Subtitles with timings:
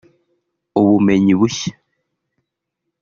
[0.79, 1.71] ubumenyi bushya